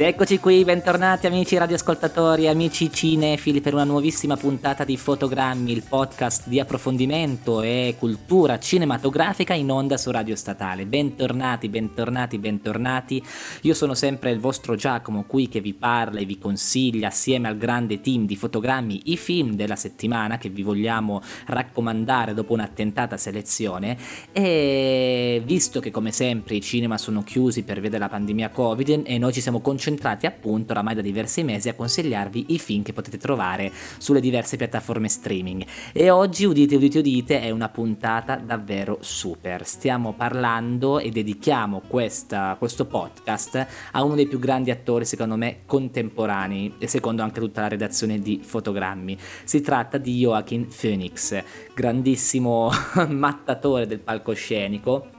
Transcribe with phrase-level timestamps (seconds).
[0.00, 5.82] Ed eccoci qui, bentornati amici radioascoltatori, amici cinefili per una nuovissima puntata di Fotogrammi, il
[5.86, 10.86] podcast di approfondimento e cultura cinematografica in onda su Radio Statale.
[10.86, 13.22] Bentornati, bentornati, bentornati.
[13.60, 17.58] Io sono sempre il vostro Giacomo qui che vi parla e vi consiglia assieme al
[17.58, 23.98] grande team di Fotogrammi i film della settimana che vi vogliamo raccomandare dopo un'attentata selezione
[24.32, 29.18] e visto che come sempre i cinema sono chiusi per via della pandemia Covid e
[29.18, 32.92] noi ci siamo concentrati concentrati appunto oramai da diversi mesi a consigliarvi i film che
[32.92, 35.64] potete trovare sulle diverse piattaforme streaming.
[35.92, 39.66] E oggi, udite, udite, udite, è una puntata davvero super.
[39.66, 45.60] Stiamo parlando e dedichiamo questa, questo podcast a uno dei più grandi attori, secondo me,
[45.66, 49.18] contemporanei e secondo anche tutta la redazione di Fotogrammi.
[49.44, 51.42] Si tratta di Joaquin Phoenix,
[51.74, 52.70] grandissimo
[53.08, 55.18] mattatore del palcoscenico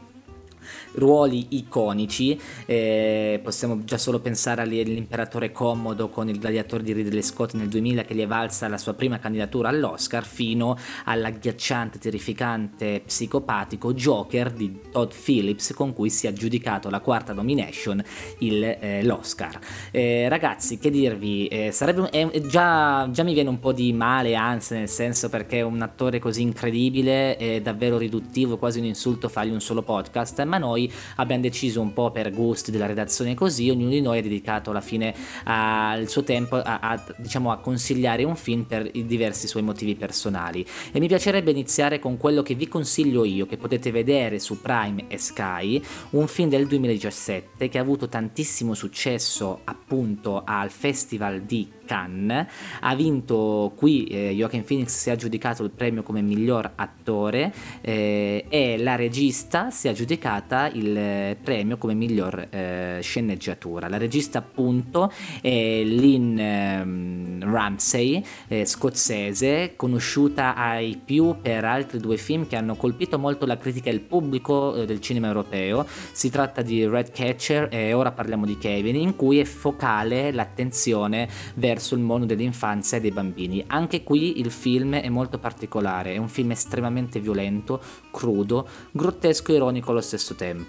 [0.93, 7.53] ruoli iconici, eh, possiamo già solo pensare all'imperatore Commodo con il gladiatore di Ridley Scott
[7.53, 13.93] nel 2000 che gli è valsa la sua prima candidatura all'Oscar, fino all'agghiacciante, terrificante, psicopatico
[13.93, 18.03] Joker di Todd Phillips con cui si è aggiudicato la quarta nomination,
[18.39, 19.59] il, eh, l'Oscar.
[19.91, 22.09] Eh, ragazzi, che dirvi, eh, sarebbe,
[22.47, 26.41] già, già, mi viene un po' di male, anzi, nel senso perché un attore così
[26.41, 30.80] incredibile, è davvero riduttivo, quasi un insulto fargli un solo podcast, ma noi
[31.15, 34.81] abbiamo deciso un po' per gusti della redazione così, ognuno di noi ha dedicato alla
[34.81, 39.63] fine al suo tempo a, a, diciamo, a consigliare un film per i diversi suoi
[39.63, 40.65] motivi personali.
[40.91, 45.05] E mi piacerebbe iniziare con quello che vi consiglio io, che potete vedere su Prime
[45.07, 45.81] e Sky,
[46.11, 52.47] un film del 2017 che ha avuto tantissimo successo appunto al Festival di Cannes,
[52.79, 58.45] ha vinto qui eh, Joaquin Phoenix si è aggiudicato il premio come miglior attore eh,
[58.47, 63.89] e la regista si è aggiudicata il eh, premio come miglior eh, sceneggiatura.
[63.89, 65.11] La regista appunto
[65.41, 72.75] è Lynn ehm, Ramsey, eh, scozzese, conosciuta ai più per altri due film che hanno
[72.75, 75.85] colpito molto la critica e il pubblico eh, del cinema europeo.
[76.11, 81.27] Si tratta di Red Catcher e ora parliamo di Kevin, in cui è focale l'attenzione
[81.55, 83.63] verso il mondo dell'infanzia e dei bambini.
[83.67, 87.81] Anche qui il film è molto particolare, è un film estremamente violento,
[88.11, 90.60] crudo, grottesco e ironico allo stesso tempo.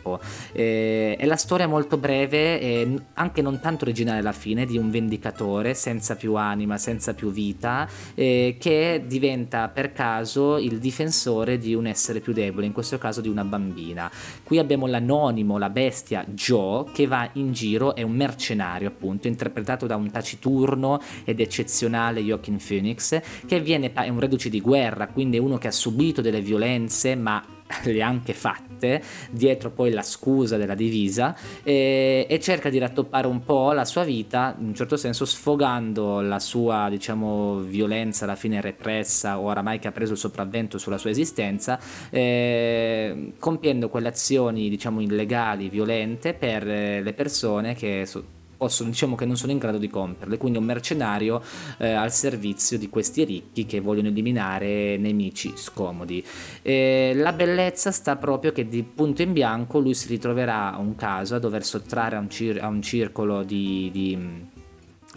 [0.53, 4.91] Eh, è la storia molto breve e anche non tanto originale alla fine di un
[4.91, 11.75] vendicatore senza più anima, senza più vita, eh, che diventa per caso il difensore di
[11.75, 14.11] un essere più debole, in questo caso di una bambina.
[14.43, 19.87] Qui abbiamo l'anonimo, la bestia Joe, che va in giro, è un mercenario appunto, interpretato
[19.87, 25.39] da un taciturno ed eccezionale Joaquin Phoenix, che viene, è un reduce di guerra, quindi
[25.39, 27.43] uno che ha subito delle violenze, ma
[27.85, 33.27] le ha anche fatte, dietro poi la scusa della divisa, e, e, cerca di rattoppare
[33.27, 38.37] un po' la sua vita, in un certo senso sfogando la sua, diciamo, violenza alla
[38.37, 41.79] fine repressa, o oramai che ha preso il sopravvento sulla sua esistenza,
[42.11, 48.05] eh, compiendo quelle azioni, diciamo, illegali, violente per le persone che...
[48.07, 51.43] So, possono, diciamo che non sono in grado di compierle, quindi un mercenario
[51.79, 56.25] eh, al servizio di questi ricchi che vogliono eliminare nemici scomodi.
[56.63, 61.35] E la bellezza sta proprio che di punto in bianco lui si ritroverà un caso
[61.35, 64.17] a dover sottrarre a un, cir- a un circolo di, di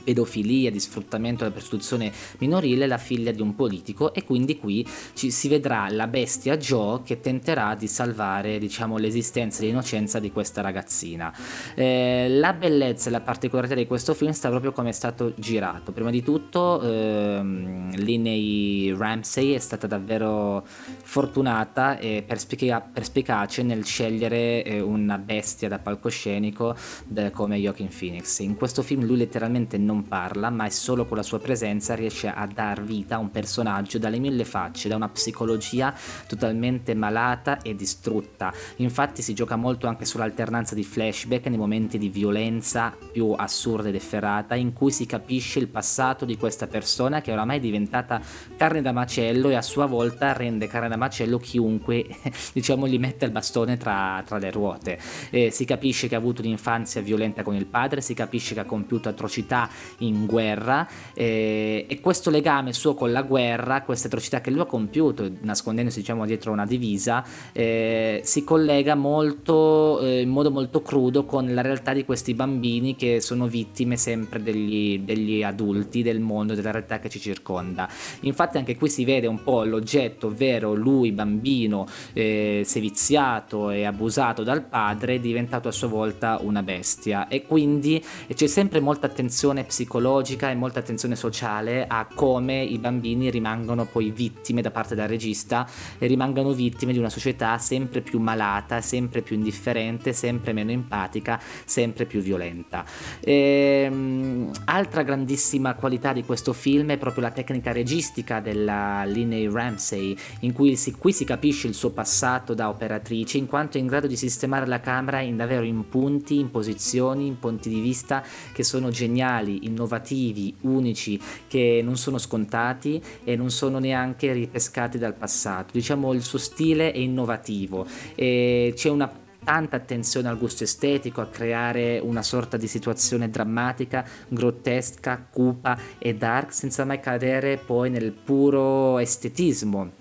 [0.04, 5.32] pedofilia, di sfruttamento della prostituzione minorile la figlia di un politico e quindi qui ci
[5.32, 10.62] si vedrà la bestia Joe che tenterà di salvare diciamo, l'esistenza e l'innocenza di questa
[10.62, 11.34] ragazzina.
[11.76, 15.92] Eh, la bellezza e la particolarità di questo film sta proprio come è stato girato.
[15.92, 24.64] Prima di tutto ehm, Linney Ramsey è stata davvero fortunata e perspica- perspicace nel scegliere
[24.64, 26.76] eh, una bestia da palcoscenico
[27.06, 28.40] de- come Joaquin Phoenix.
[28.40, 32.28] In questo film lui letteralmente non parla, ma è solo con la sua presenza riesce
[32.28, 35.94] a dar vita a un personaggio dalle mille facce, da una psicologia
[36.28, 38.54] totalmente malata e distrutta.
[38.78, 43.96] Infatti si gioca molto anche sull'alternanza di flashback nei momenti di violenza più assurda ed
[43.96, 48.22] efferata, in cui si capisce il passato di questa persona che oramai è diventata
[48.58, 52.06] carne da macello e a sua volta rende carne da macello chiunque
[52.54, 55.00] diciamo gli mette il bastone tra, tra le ruote.
[55.30, 58.66] Eh, si capisce che ha avuto un'infanzia violenta con il padre, si capisce che ha
[58.66, 59.70] compiuto atrocità
[60.00, 64.66] in guerra eh, e questo legame suo con la guerra, queste atrocità che lui ha
[64.66, 71.26] compiuto, nascondendosi diciamo dietro una divisa, eh, si collega molto eh, in modo molto crudo
[71.26, 76.54] con la realtà di questi bambini che sono vittime sempre degli, degli adulti, del mondo,
[76.56, 77.88] della realtà che ci circonda.
[78.22, 84.44] Infatti anche qui si vede un po' l'oggetto, ovvero lui bambino eh, seviziato e abusato
[84.44, 90.50] dal padre, diventato a sua volta una bestia e quindi c'è sempre molta attenzione psicologica
[90.50, 95.68] e molta attenzione sociale a come i bambini rimangono poi vittime da parte del regista
[95.98, 101.40] e rimangano vittime di una società sempre più malata, sempre più indifferente, sempre meno empatica,
[101.66, 102.86] sempre più violenta.
[103.20, 109.50] E, um, altra grandissima qualità di questo film è proprio la tecnica registica della Linnea
[109.52, 113.82] Ramsey, in cui si, qui si capisce il suo passato da operatrice, in quanto è
[113.82, 117.80] in grado di sistemare la camera in davvero in punti, in posizioni, in punti di
[117.80, 118.24] vista
[118.54, 125.16] che sono geniali, innovativi, unici, che non sono scontati e non sono neanche ripescati dal
[125.16, 125.72] passato.
[125.74, 127.86] Diciamo il suo stile è innovativo
[128.16, 134.04] e c'è una tanta attenzione al gusto estetico, a creare una sorta di situazione drammatica,
[134.28, 139.92] grottesca, cupa e dark, senza mai cadere poi nel puro estetismo.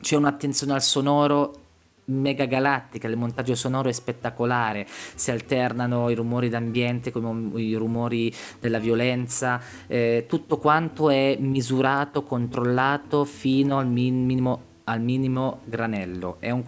[0.00, 1.64] C'è un'attenzione al sonoro
[2.06, 8.32] mega galattica, il montaggio sonoro è spettacolare, si alternano i rumori d'ambiente con i rumori
[8.60, 16.36] della violenza, eh, tutto quanto è misurato, controllato fino al minimo al minimo granello.
[16.38, 16.62] È un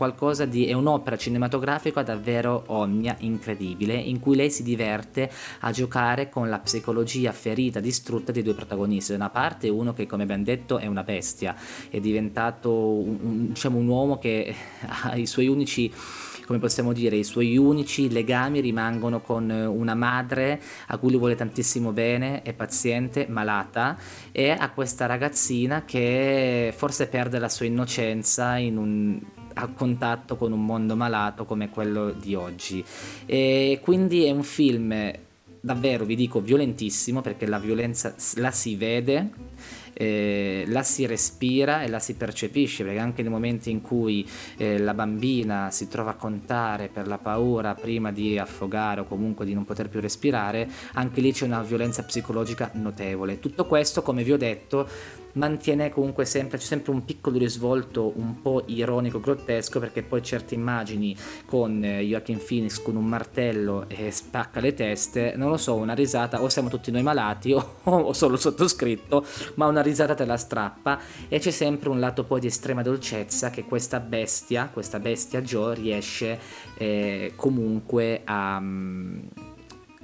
[0.48, 5.30] di è un'opera cinematografica davvero omnia, incredibile, in cui lei si diverte
[5.60, 9.12] a giocare con la psicologia ferita, distrutta dei due protagonisti.
[9.12, 11.54] Da una parte uno che, come abbiamo detto, è una bestia,
[11.88, 14.54] è diventato un, un, diciamo, un uomo che
[15.04, 15.92] ha i suoi unici
[16.48, 21.34] come possiamo dire, i suoi unici legami rimangono con una madre a cui lui vuole
[21.34, 23.98] tantissimo bene, è paziente, malata,
[24.32, 29.20] e a questa ragazzina che forse perde la sua innocenza in un
[29.60, 32.82] a contatto con un mondo malato come quello di oggi.
[33.26, 35.12] E quindi è un film
[35.60, 39.30] davvero, vi dico, violentissimo perché la violenza la si vede
[40.00, 44.78] eh, la si respira e la si percepisce, perché anche nei momenti in cui eh,
[44.78, 49.54] la bambina si trova a contare per la paura prima di affogare o comunque di
[49.54, 53.40] non poter più respirare, anche lì c'è una violenza psicologica notevole.
[53.40, 54.88] Tutto questo, come vi ho detto,
[55.38, 60.54] mantiene comunque sempre, c'è sempre un piccolo risvolto un po' ironico, grottesco, perché poi certe
[60.54, 65.76] immagini con eh, Joaquin Phoenix con un martello e spacca le teste, non lo so,
[65.76, 69.24] una risata, o siamo tutti noi malati o, o solo sottoscritto,
[69.54, 71.00] ma una risata te la strappa.
[71.28, 75.74] E c'è sempre un lato poi di estrema dolcezza che questa bestia, questa bestia Joe
[75.74, 76.38] riesce
[76.76, 78.56] eh, comunque a...
[78.58, 79.47] Um,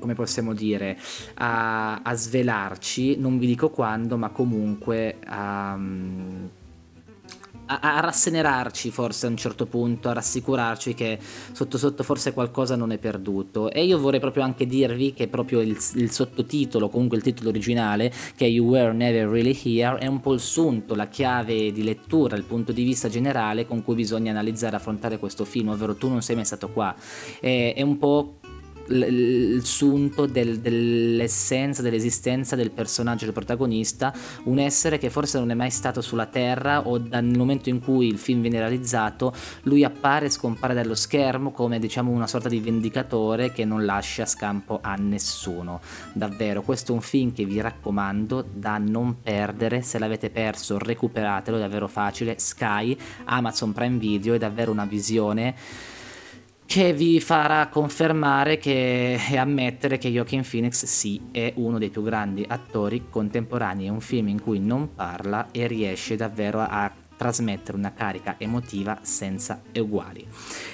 [0.04, 0.98] come possiamo dire,
[1.36, 5.78] a, a, svelarci, non vi dico quando, ma comunque a, a,
[7.80, 11.18] a, rassenerarci forse a un certo punto, a rassicurarci che
[11.52, 13.70] sotto sotto forse qualcosa non è perduto.
[13.70, 18.12] E io vorrei proprio anche dirvi che proprio il, il sottotitolo, comunque il titolo originale,
[18.36, 21.82] che è You Were Never Really Here, è un po' il sunto, la chiave di
[21.82, 26.10] lettura, il punto di vista generale con cui bisogna analizzare affrontare questo film, ovvero tu
[26.10, 26.94] non sei mai stato qua.
[27.40, 28.40] È, è un po'
[28.88, 34.12] il sunto del, dell'essenza, dell'esistenza del personaggio, del protagonista,
[34.44, 38.08] un essere che forse non è mai stato sulla Terra o dal momento in cui
[38.08, 39.32] il film viene realizzato,
[39.62, 44.26] lui appare e scompare dallo schermo come diciamo una sorta di vendicatore che non lascia
[44.26, 45.80] scampo a nessuno.
[46.12, 51.56] Davvero, questo è un film che vi raccomando da non perdere, se l'avete perso recuperatelo,
[51.56, 55.54] è davvero facile, Sky, Amazon Prime Video, è davvero una visione
[56.66, 62.02] che vi farà confermare che, e ammettere che Joaquin Phoenix sì è uno dei più
[62.02, 67.76] grandi attori contemporanei, è un film in cui non parla e riesce davvero a trasmettere
[67.76, 70.26] una carica emotiva senza uguali.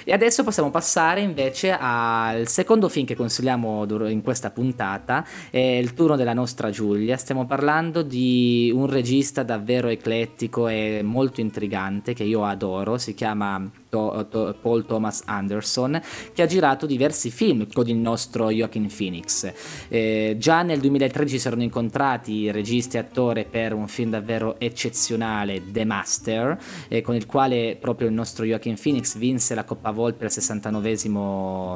[0.03, 5.93] E adesso possiamo passare invece al secondo film che consigliamo in questa puntata, è il
[5.93, 7.15] turno della nostra Giulia.
[7.17, 13.69] Stiamo parlando di un regista davvero eclettico e molto intrigante che io adoro, si chiama
[13.91, 16.01] to- to- Paul Thomas Anderson,
[16.33, 19.51] che ha girato diversi film con il nostro Joaquin Phoenix.
[19.89, 25.61] Eh, già nel 2013 si erano incontrati registi e attore per un film davvero eccezionale,
[25.71, 26.57] The Master,
[26.87, 30.79] eh, con il quale proprio il nostro Joaquin Phoenix vinse la Coppa Volpe al 69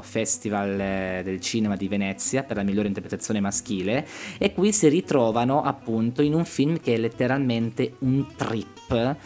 [0.02, 4.08] Festival eh, del Cinema di Venezia per la migliore interpretazione maschile
[4.38, 9.18] e qui si ritrovano appunto in un film che è letteralmente un trip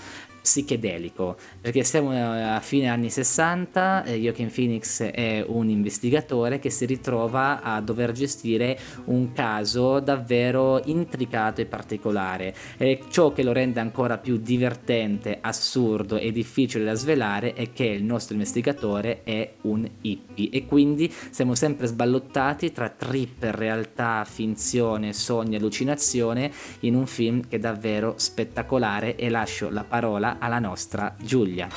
[0.50, 6.88] psichedelico, perché siamo a fine anni 60, eh, Joaquin Phoenix è un investigatore che si
[6.88, 12.56] ritrova a dover gestire un caso davvero intricato e particolare.
[12.78, 17.86] E ciò che lo rende ancora più divertente, assurdo e difficile da svelare è che
[17.86, 20.50] il nostro investigatore è un hippie.
[20.50, 27.58] E quindi siamo sempre sballottati tra trip, realtà, finzione, sogno, allucinazione in un film che
[27.58, 29.16] è davvero spettacolare.
[29.16, 31.68] E lascio la parola alla nostra Giulia.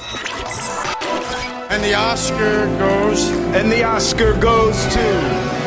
[1.68, 3.30] And the Oscar goes.
[3.54, 5.62] And the Oscar goes to.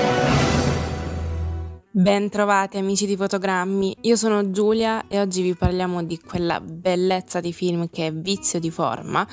[1.97, 7.39] Ben trovati amici di Fotogrammi, io sono Giulia e oggi vi parliamo di quella bellezza
[7.39, 9.25] di film che è Vizio di forma,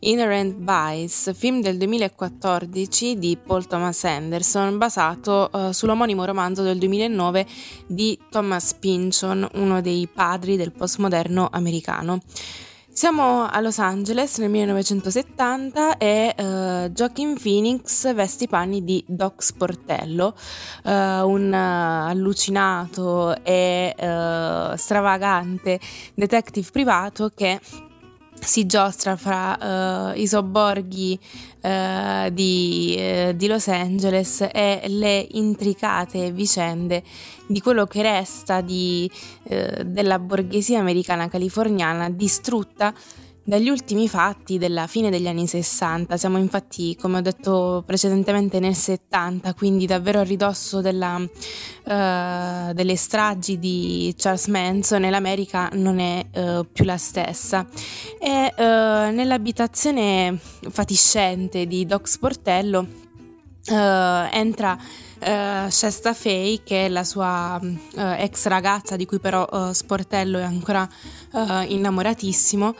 [0.00, 7.46] Inherent Vice, film del 2014 di Paul Thomas Anderson basato uh, sull'omonimo romanzo del 2009
[7.86, 12.20] di Thomas Pynchon, uno dei padri del postmoderno americano.
[13.00, 16.42] Siamo a Los Angeles nel 1970 e uh,
[16.90, 20.36] Joaquin Phoenix veste i panni di Doc Sportello,
[20.84, 23.94] uh, un uh, allucinato e
[24.76, 25.80] stravagante
[26.12, 27.58] detective privato che
[28.40, 31.18] si giostra fra uh, i sobborghi
[31.62, 37.02] uh, di, uh, di, Los Angeles e le intricate vicende
[37.46, 39.10] di quello che resta di,
[39.42, 42.94] della borghesia americana californiana distrutta
[43.50, 46.16] dagli ultimi fatti della fine degli anni 60.
[46.16, 52.94] Siamo infatti, come ho detto precedentemente, nel 70, quindi davvero a ridosso della, uh, delle
[52.94, 57.66] stragi di Charles Manson e l'America non è uh, più la stessa.
[58.20, 60.38] E uh, nell'abitazione
[60.70, 62.86] fatiscente di Doc Sportello
[63.66, 64.78] entra
[65.20, 70.38] Uh, Shasta Fay, che è la sua uh, ex ragazza, di cui però uh, Sportello
[70.38, 70.88] è ancora
[71.68, 72.74] innamoratissimo,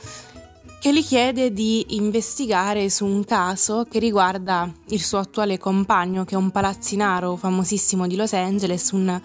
[0.80, 6.36] che gli chiede di investigare su un caso che riguarda il suo attuale compagno, che
[6.36, 9.20] è un palazzinaro famosissimo di Los Angeles, un,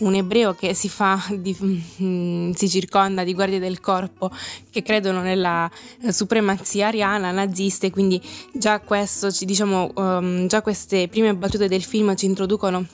[0.00, 1.56] un ebreo che si, fa di,
[2.02, 4.30] mm, si circonda di guardie del corpo
[4.68, 5.70] che credono nella
[6.10, 8.20] supremazia ariana nazista e quindi
[8.52, 12.86] già questo, diciamo, um, già queste prime battute del film ci introducono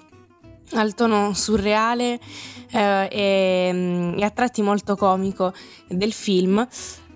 [0.75, 2.21] al tono surreale
[2.71, 5.53] eh, e, mm, e, a tratti molto comico
[5.89, 6.67] del film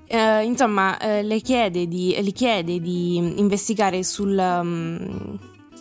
[0.09, 5.39] eh, insomma, eh, le, chiede di, le, chiede di, investigare sul, um,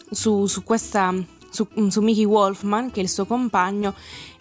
[0.10, 1.14] su, su, questa,
[1.50, 3.94] su, su, Mickey Wolfman, che è il suo compagno,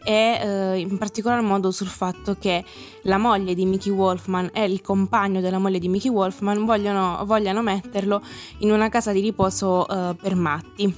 [0.02, 2.64] e eh, in particolar modo sul fatto che
[3.02, 7.62] la moglie di Mickey Wolfman e il compagno della moglie di Mickey Wolfman vogliono, vogliano
[7.62, 8.22] metterlo
[8.58, 10.94] in una casa di riposo eh, per matti.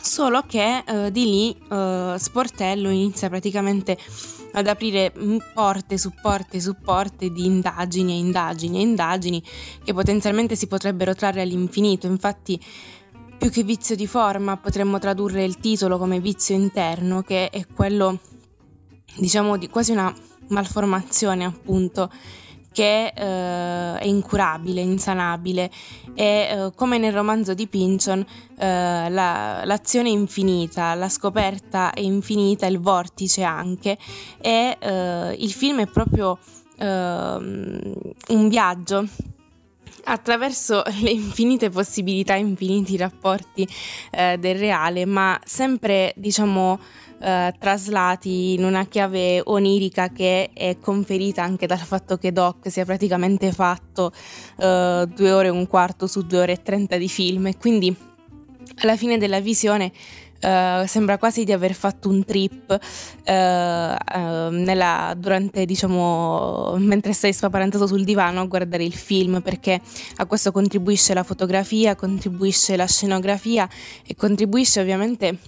[0.00, 3.96] Solo che eh, di lì eh, Sportello inizia praticamente
[4.54, 5.12] ad aprire
[5.52, 9.42] porte su porte su porte di indagini e indagini e indagini
[9.82, 12.06] che potenzialmente si potrebbero trarre all'infinito.
[12.06, 12.60] Infatti,
[13.36, 18.20] più che vizio di forma, potremmo tradurre il titolo come vizio interno, che è quello,
[19.16, 20.14] diciamo, di quasi una
[20.48, 22.10] malformazione, appunto,
[22.74, 25.70] che eh, è incurabile, insanabile.
[26.14, 28.18] E eh, come nel romanzo di Pynchon
[28.58, 33.96] eh, la, l'azione è infinita, la scoperta è infinita, il vortice anche.
[34.40, 36.36] E eh, il film è proprio
[36.78, 37.92] ehm,
[38.28, 39.06] un viaggio
[40.06, 43.66] attraverso le infinite possibilità, infiniti rapporti
[44.10, 46.80] eh, del reale, ma sempre diciamo
[47.20, 52.84] eh, traslati in una chiave onirica che è conferita anche dal fatto che Doc sia
[52.84, 54.12] praticamente fatto
[54.58, 57.46] eh, due ore e un quarto su due ore e trenta di film.
[57.46, 57.94] E quindi
[58.82, 59.92] alla fine della visione
[60.44, 63.30] Uh, sembra quasi di aver fatto un trip uh,
[64.50, 69.80] nella, durante, diciamo, mentre stai spaparantato sul divano a guardare il film, perché
[70.16, 73.66] a questo contribuisce la fotografia, contribuisce la scenografia
[74.06, 75.38] e contribuisce ovviamente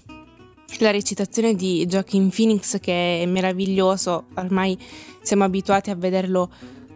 [0.78, 4.78] la recitazione di Joaquin Phoenix che è meraviglioso, ormai
[5.22, 6.50] siamo abituati a vederlo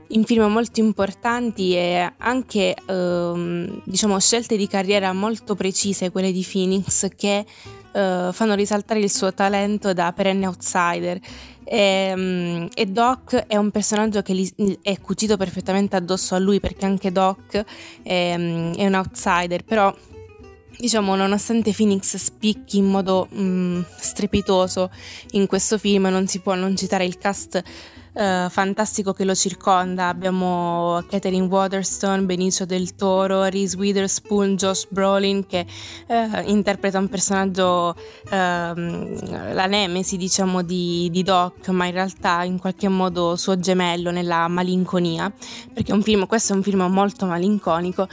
[0.08, 6.46] in film molto importanti e anche ehm, diciamo scelte di carriera molto precise quelle di
[6.48, 7.44] Phoenix che
[7.92, 11.18] eh, fanno risaltare il suo talento da perenne outsider.
[11.64, 16.58] E, um, e, Doc è un personaggio che gli, è cucito perfettamente addosso a lui
[16.58, 17.64] perché anche Doc
[18.02, 19.94] è, è un outsider però
[20.80, 24.90] diciamo, nonostante Phoenix spicchi in modo mh, mm, strepitoso
[25.32, 27.62] in questo film, non si può non citare il cast
[28.12, 30.08] uh, fantastico che lo circonda.
[30.08, 35.66] Abbiamo Catherine Waterston, Benicio del Toro, Reese Witherspoon, Josh Brolin che
[36.06, 42.58] uh, interpreta un personaggio, uh, la nemesi diciamo di, di, Doc, ma in realtà in
[42.58, 45.32] qualche modo suo gemello nella malinconia,
[45.72, 48.08] perché un film, questo è un film molto malinconico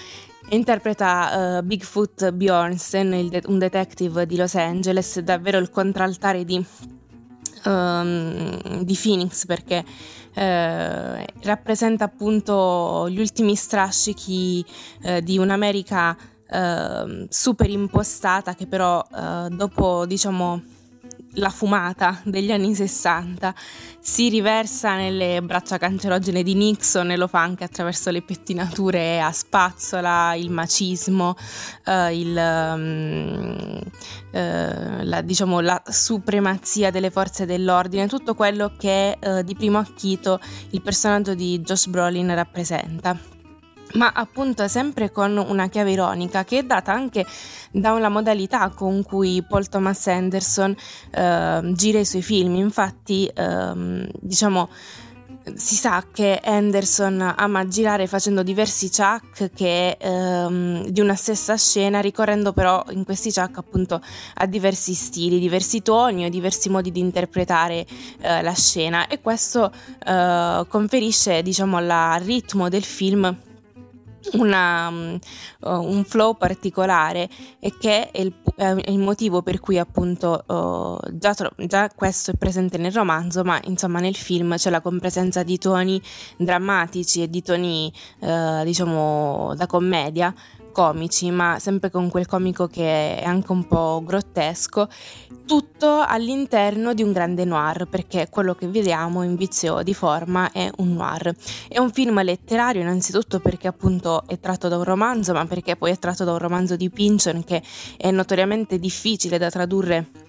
[0.49, 6.65] interpreta uh, Bigfoot Bjornsen, de- un detective di Los Angeles, davvero il contraltare di
[7.65, 9.83] um, di Phoenix perché
[10.33, 14.63] eh, rappresenta appunto gli ultimi strascichi
[15.01, 16.15] eh, di un'America
[16.47, 20.61] eh, super impostata che però eh, dopo diciamo
[21.37, 23.53] la fumata degli anni 60
[23.99, 29.31] si riversa nelle braccia cancerogene di Nixon e lo fa anche attraverso le pettinature a
[29.31, 31.35] spazzola, il macismo,
[31.85, 33.81] eh, il, um,
[34.31, 40.39] eh, la, diciamo, la, supremazia delle forze dell'ordine, tutto quello che eh, di primo acchito
[40.69, 43.35] il personaggio di Josh Brolin rappresenta
[43.93, 47.25] ma appunto sempre con una chiave ironica che è data anche
[47.71, 50.75] da una modalità con cui Paul Thomas Anderson
[51.11, 52.55] eh, gira i suoi film.
[52.55, 54.69] Infatti, eh, diciamo,
[55.55, 61.99] si sa che Anderson ama girare facendo diversi chuck che, ehm, di una stessa scena,
[61.99, 64.01] ricorrendo però in questi chuck appunto
[64.35, 67.85] a diversi stili, diversi toni o diversi modi di interpretare
[68.21, 69.71] eh, la scena e questo
[70.05, 73.45] eh, conferisce diciamo al ritmo del film
[74.33, 75.19] una, uh,
[75.69, 81.33] un flow particolare e che è il, è il motivo per cui appunto uh, già,
[81.33, 85.57] tro- già, questo è presente nel romanzo ma insomma nel film c'è la compresenza di
[85.57, 86.01] toni
[86.37, 90.33] drammatici e di toni uh, diciamo da commedia
[90.77, 94.87] comici, ma sempre con quel comico che è anche un po' grottesco,
[95.47, 100.69] tutto all'interno di un grande noir, perché quello che vediamo in vizio di forma è
[100.77, 101.33] un noir.
[101.67, 105.93] È un film letterario innanzitutto perché appunto è tratto da un romanzo, ma perché poi
[105.93, 107.63] è tratto da un romanzo di Pynchon che
[107.97, 110.26] è notoriamente difficile da tradurre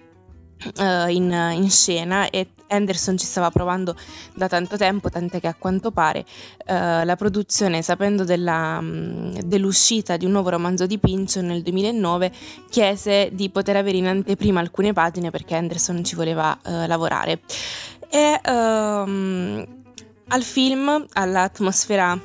[0.79, 3.97] uh, in, in, scena e Anderson ci stava provando
[4.35, 10.17] da tanto tempo, tant'è che a quanto pare uh, la produzione, sapendo della, um, dell'uscita
[10.17, 12.33] di un nuovo romanzo di Pynchon nel 2009,
[12.69, 17.41] chiese di poter avere in anteprima alcune pagine perché Anderson ci voleva uh, lavorare.
[18.11, 19.67] E um,
[20.29, 22.19] al film, all'atmosfera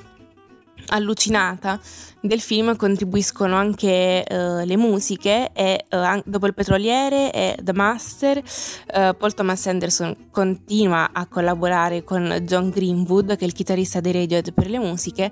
[0.88, 1.80] allucinata
[2.26, 8.38] del film contribuiscono anche uh, le musiche e uh, dopo il petroliere e The Master
[8.38, 14.14] uh, Paul Thomas Anderson continua a collaborare con John Greenwood che è il chitarrista dei
[14.14, 15.32] Radiohead per le musiche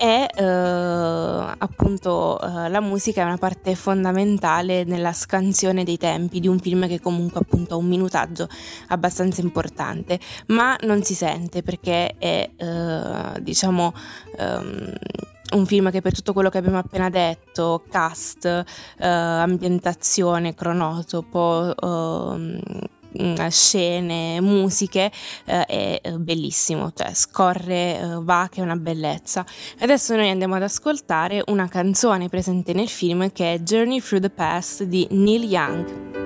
[0.00, 0.26] e
[1.58, 6.98] appunto la musica è una parte fondamentale nella scansione dei tempi di un film che
[6.98, 8.48] comunque appunto ha un minutaggio
[8.88, 10.18] abbastanza importante.
[10.46, 12.50] Ma non si sente perché è
[13.40, 13.92] diciamo
[14.38, 14.92] um,
[15.52, 18.64] un film che per tutto quello che abbiamo appena detto, cast, eh,
[19.06, 25.10] ambientazione, cronotopo, eh, scene, musiche,
[25.44, 29.44] eh, è bellissimo, cioè scorre, eh, va che è una bellezza.
[29.80, 34.30] Adesso noi andiamo ad ascoltare una canzone presente nel film che è Journey Through the
[34.30, 36.21] Past di Neil Young.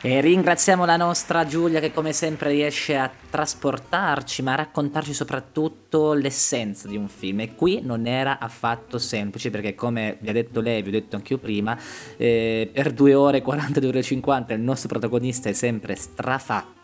[0.00, 6.12] E ringraziamo la nostra Giulia che come sempre riesce a trasportarci, ma a raccontarci soprattutto
[6.12, 7.40] l'essenza di un film.
[7.40, 11.16] E qui non era affatto semplice perché come vi ha detto lei, vi ho detto
[11.16, 11.76] anche io prima,
[12.16, 16.77] eh, per 2 ore 42 ore 50 il nostro protagonista è sempre strafatto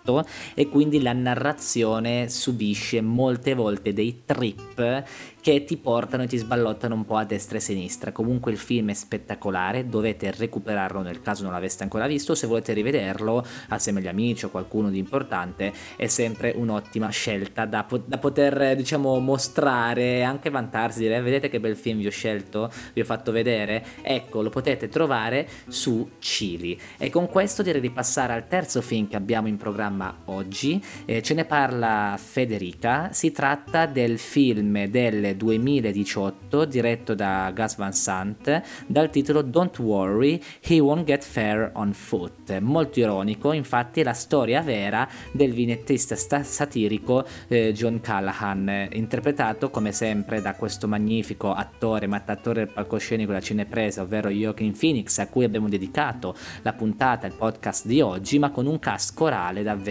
[0.54, 5.04] e quindi la narrazione subisce molte volte dei trip
[5.40, 8.12] che ti portano e ti sballottano un po' a destra e a sinistra.
[8.12, 12.72] Comunque il film è spettacolare, dovete recuperarlo nel caso non l'aveste ancora visto, se volete
[12.72, 18.18] rivederlo assieme agli amici o qualcuno di importante è sempre un'ottima scelta da, po- da
[18.18, 23.00] poter diciamo mostrare e anche vantarsi, dire vedete che bel film vi ho scelto, vi
[23.00, 26.78] ho fatto vedere, ecco lo potete trovare su Cili.
[26.96, 29.93] E con questo direi di passare al terzo film che abbiamo in programma
[30.26, 37.76] oggi, eh, ce ne parla Federica, si tratta del film del 2018 diretto da Gus
[37.76, 42.58] Van Sant dal titolo Don't Worry, He Won't Get Fair on Foot.
[42.58, 49.92] Molto ironico, infatti è la storia vera del vignettista satirico eh, John Callahan, interpretato come
[49.92, 55.44] sempre da questo magnifico attore, mattatore del palcoscenico della cinepresa, ovvero Joaquin Phoenix, a cui
[55.44, 59.83] abbiamo dedicato la puntata, il podcast di oggi, ma con un cast corale davvero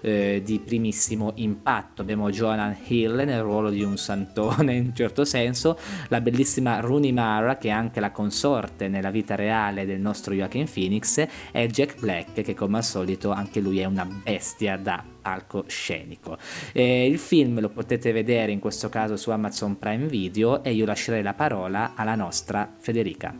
[0.00, 2.02] eh, di primissimo impatto.
[2.02, 7.12] Abbiamo Jonah Hill nel ruolo di un santone in un certo senso, la bellissima Rooney
[7.12, 11.98] Mara che è anche la consorte nella vita reale del nostro Joaquin Phoenix e Jack
[11.98, 16.38] Black che come al solito anche lui è una bestia da palcoscenico.
[16.72, 20.86] Eh, il film lo potete vedere in questo caso su Amazon Prime Video e io
[20.86, 23.34] lascerei la parola alla nostra Federica.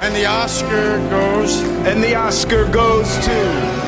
[0.00, 3.87] And the Oscar goes, and the Oscar goes to.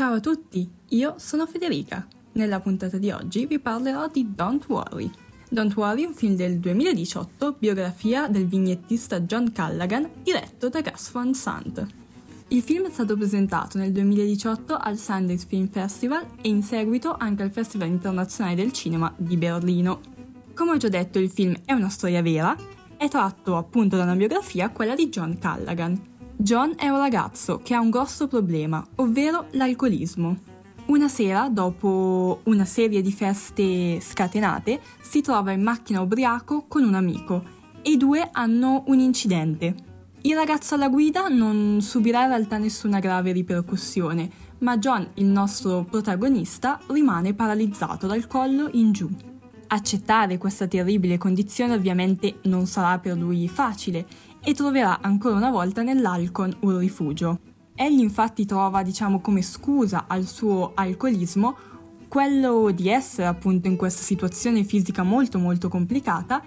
[0.00, 2.06] Ciao a tutti, io sono Federica.
[2.32, 5.10] Nella puntata di oggi vi parlerò di Don't Worry.
[5.50, 11.10] Don't Worry è un film del 2018, biografia del vignettista John Callaghan, diretto da Gus
[11.12, 11.86] Van Sant.
[12.48, 17.42] Il film è stato presentato nel 2018 al Sundance Film Festival e in seguito anche
[17.42, 20.00] al Festival internazionale del cinema di Berlino.
[20.54, 22.56] Come ho già detto, il film è una storia vera,
[22.96, 26.09] è tratto appunto da una biografia, quella di John Callaghan.
[26.42, 30.38] John è un ragazzo che ha un grosso problema, ovvero l'alcolismo.
[30.86, 36.94] Una sera, dopo una serie di feste scatenate, si trova in macchina ubriaco con un
[36.94, 37.44] amico
[37.82, 39.74] e i due hanno un incidente.
[40.22, 45.84] Il ragazzo alla guida non subirà in realtà nessuna grave ripercussione, ma John, il nostro
[45.84, 49.10] protagonista, rimane paralizzato dal collo in giù.
[49.72, 54.04] Accettare questa terribile condizione ovviamente non sarà per lui facile
[54.42, 57.40] e troverà ancora una volta nell'Alcon un rifugio.
[57.74, 61.56] Egli infatti trova, diciamo, come scusa al suo alcolismo
[62.08, 66.42] quello di essere appunto in questa situazione fisica molto molto complicata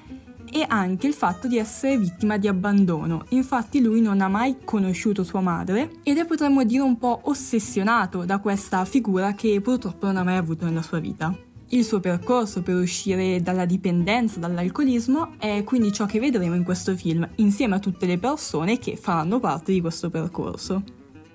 [0.51, 3.25] e anche il fatto di essere vittima di abbandono.
[3.29, 8.25] Infatti lui non ha mai conosciuto sua madre ed è potremmo dire un po' ossessionato
[8.25, 11.36] da questa figura che purtroppo non ha mai avuto nella sua vita.
[11.73, 16.95] Il suo percorso per uscire dalla dipendenza, dall'alcolismo, è quindi ciò che vedremo in questo
[16.95, 20.83] film, insieme a tutte le persone che faranno parte di questo percorso.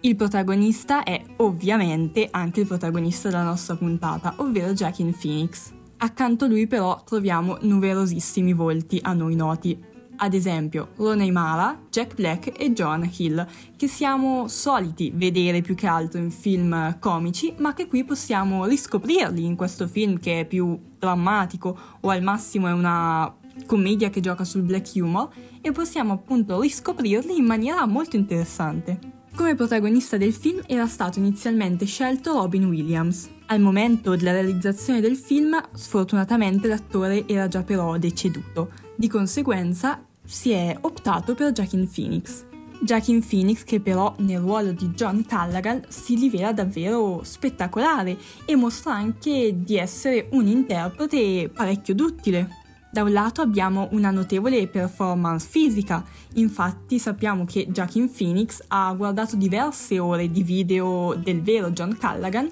[0.03, 5.73] Il protagonista è ovviamente anche il protagonista della nostra puntata, ovvero Jackin Phoenix.
[5.97, 9.77] Accanto a lui però troviamo numerosissimi volti a noi noti.
[10.21, 15.87] Ad esempio Roney Mara, Jack Black e John Hill, che siamo soliti vedere più che
[15.87, 20.77] altro in film comici, ma che qui possiamo riscoprirli in questo film che è più
[20.99, 23.33] drammatico o al massimo è una
[23.65, 25.29] commedia che gioca sul black humor
[25.61, 28.99] e possiamo appunto riscoprirli in maniera molto interessante.
[29.37, 33.29] Come protagonista del film era stato inizialmente scelto Robin Williams.
[33.47, 38.73] Al momento della realizzazione del film, sfortunatamente l'attore era già però deceduto.
[38.97, 42.45] Di conseguenza si è optato per Jackin Phoenix.
[42.81, 48.93] Jackin Phoenix che però nel ruolo di John Callaghan si rivela davvero spettacolare e mostra
[48.93, 52.49] anche di essere un interprete parecchio duttile.
[52.91, 59.35] Da un lato abbiamo una notevole performance fisica, infatti sappiamo che Jackin Phoenix ha guardato
[59.35, 62.51] diverse ore di video del vero John Callaghan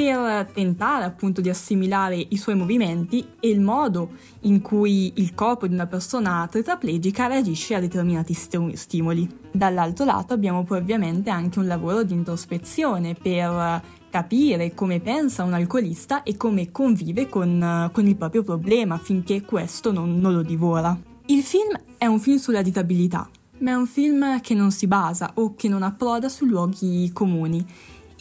[0.00, 5.66] per tentare appunto di assimilare i suoi movimenti e il modo in cui il corpo
[5.66, 9.28] di una persona tetraplegica reagisce a determinati st- stimoli.
[9.52, 15.52] Dall'altro lato abbiamo poi ovviamente anche un lavoro di introspezione per capire come pensa un
[15.52, 20.98] alcolista e come convive con, con il proprio problema finché questo non, non lo divora.
[21.26, 25.32] Il film è un film sulla disabilità, ma è un film che non si basa
[25.34, 27.66] o che non approda su luoghi comuni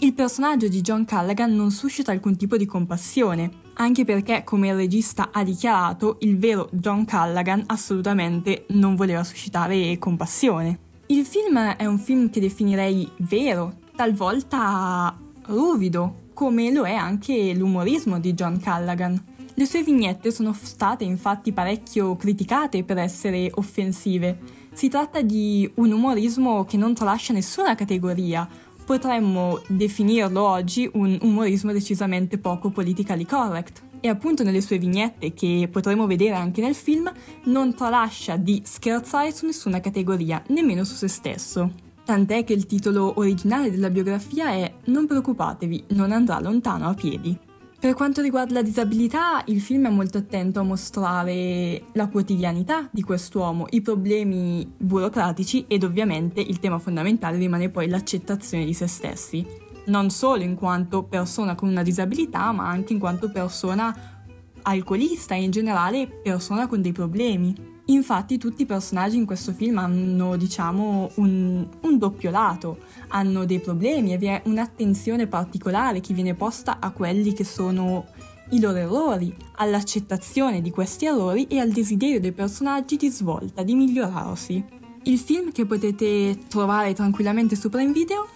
[0.02, 4.76] il personaggio di John Callaghan non suscita alcun tipo di compassione, anche perché, come il
[4.76, 10.80] regista ha dichiarato, il vero John Callaghan assolutamente non voleva suscitare compassione.
[11.08, 18.20] Il film è un film che definirei vero, talvolta ruvido, come lo è anche l'umorismo
[18.20, 19.22] di John Callaghan.
[19.54, 24.40] Le sue vignette sono state infatti parecchio criticate per essere offensive.
[24.72, 28.48] Si tratta di un umorismo che non tralascia nessuna categoria,
[28.90, 33.84] potremmo definirlo oggi un umorismo decisamente poco politically correct.
[34.00, 37.08] E appunto nelle sue vignette, che potremo vedere anche nel film,
[37.44, 41.72] non tralascia di scherzare su nessuna categoria, nemmeno su se stesso.
[42.04, 47.49] Tant'è che il titolo originale della biografia è Non preoccupatevi, non andrà lontano a piedi.
[47.80, 53.02] Per quanto riguarda la disabilità, il film è molto attento a mostrare la quotidianità di
[53.02, 59.48] quest'uomo, i problemi burocratici ed ovviamente il tema fondamentale rimane poi l'accettazione di se stessi,
[59.86, 63.96] non solo in quanto persona con una disabilità, ma anche in quanto persona
[64.64, 67.79] alcolista e in generale persona con dei problemi.
[67.90, 72.78] Infatti tutti i personaggi in questo film hanno, diciamo, un, un, doppio lato,
[73.10, 78.06] hanno dei problemi e vi è un'attenzione particolare che viene posta a quelli che sono
[78.52, 83.74] i loro errori, all'accettazione di questi errori e al desiderio dei personaggi di svolta, di
[83.74, 84.64] migliorarsi.
[85.04, 88.28] Il film che potete trovare tranquillamente su Prime Video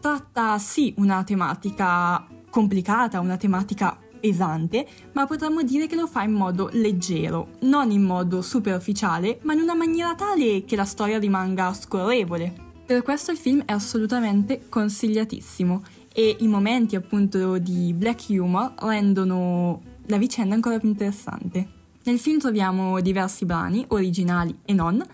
[0.00, 6.32] tratta sì una tematica complicata, una tematica pesante, ma potremmo dire che lo fa in
[6.32, 11.72] modo leggero, non in modo superficiale, ma in una maniera tale che la storia rimanga
[11.72, 12.52] scorrevole.
[12.86, 19.82] Per questo il film è assolutamente consigliatissimo e i momenti appunto di black humor rendono
[20.06, 21.68] la vicenda ancora più interessante.
[22.04, 25.04] Nel film troviamo diversi brani, originali e non.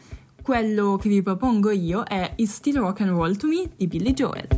[0.42, 4.12] Quello che vi propongo io è It's Still Rock and Roll to Me di Billy
[4.12, 4.48] Joel.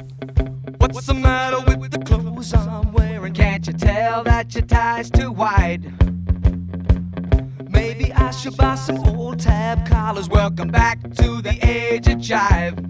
[0.79, 3.35] What's the matter with the clothes I'm wearing?
[3.35, 5.85] Can't you tell that your tie's too wide?
[7.69, 10.27] Maybe I should buy some old tab collars.
[10.27, 12.81] Welcome back to the age of jive.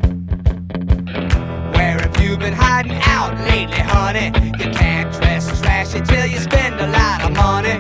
[2.35, 4.27] Have been hiding out lately, honey?
[4.59, 7.79] You can't dress trashy till you spend a lot of money.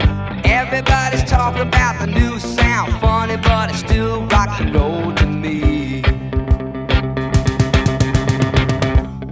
[0.48, 6.02] Everybody's talking about the new sound, funny, but it's still rock and roll to me.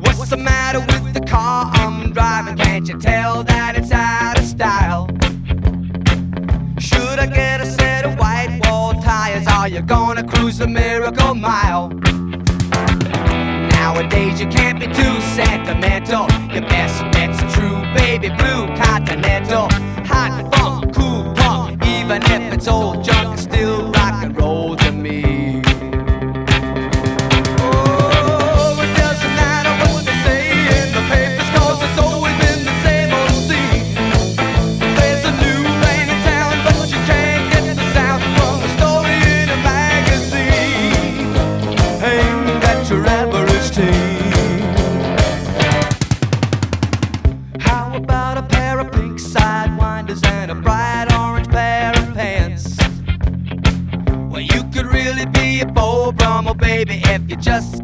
[0.01, 2.57] What's the matter with the car I'm driving?
[2.57, 5.07] Can't you tell that it's out of style?
[6.81, 9.47] Should I get a set of white wall tires?
[9.47, 11.93] Are you gonna cruise the miracle mile?
[13.95, 16.27] Nowadays you can't be too sentimental.
[16.51, 19.92] Your best bet's a true, baby blue continental.
[57.43, 57.82] Just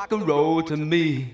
[0.00, 1.30] rock and roll to me.